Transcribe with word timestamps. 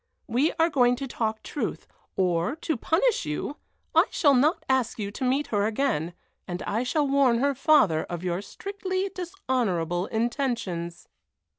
We 0.25 0.51
are 0.53 0.71
going 0.71 0.95
to 0.95 1.07
talk 1.07 1.43
truth, 1.43 1.85
or, 2.15 2.55
to 2.55 2.75
punish 2.75 3.23
you, 3.27 3.57
I 3.93 4.05
shall 4.09 4.33
not 4.33 4.63
ask 4.67 4.97
you 4.97 5.11
to 5.11 5.23
meet 5.23 5.45
her 5.53 5.67
again, 5.67 6.15
and 6.47 6.63
I 6.63 6.81
shall 6.81 7.07
warn 7.07 7.37
her 7.37 7.53
father 7.53 8.05
of 8.05 8.23
your 8.23 8.41
strictly 8.41 9.09
dishonorable 9.13 10.07
intentions." 10.07 11.07